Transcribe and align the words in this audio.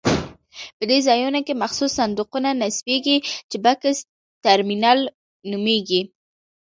په 0.77 0.83
دې 0.89 0.99
ځایونو 1.07 1.39
کې 1.47 1.53
مخصوص 1.63 1.91
صندوقونه 1.99 2.49
نصبېږي 2.61 3.17
چې 3.49 3.57
بکس 3.65 3.97
ترمینل 4.43 4.99
نومېږي. 5.49 6.01